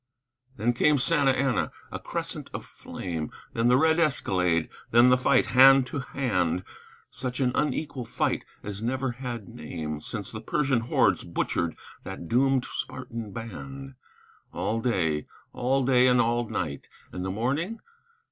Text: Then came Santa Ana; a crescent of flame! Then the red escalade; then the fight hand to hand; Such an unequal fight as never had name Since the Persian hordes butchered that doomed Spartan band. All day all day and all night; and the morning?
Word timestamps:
Then 0.57 0.73
came 0.73 0.97
Santa 0.97 1.29
Ana; 1.39 1.69
a 1.91 1.99
crescent 1.99 2.49
of 2.55 2.65
flame! 2.65 3.29
Then 3.53 3.67
the 3.67 3.77
red 3.77 3.99
escalade; 3.99 4.67
then 4.89 5.09
the 5.11 5.15
fight 5.19 5.45
hand 5.53 5.85
to 5.85 5.99
hand; 5.99 6.63
Such 7.11 7.39
an 7.39 7.51
unequal 7.53 8.05
fight 8.05 8.43
as 8.63 8.81
never 8.81 9.11
had 9.11 9.47
name 9.47 9.99
Since 10.01 10.31
the 10.31 10.41
Persian 10.41 10.79
hordes 10.79 11.23
butchered 11.23 11.75
that 12.03 12.27
doomed 12.27 12.65
Spartan 12.65 13.31
band. 13.31 13.93
All 14.51 14.81
day 14.81 15.27
all 15.53 15.85
day 15.85 16.07
and 16.07 16.19
all 16.19 16.49
night; 16.49 16.89
and 17.11 17.23
the 17.23 17.29
morning? 17.29 17.79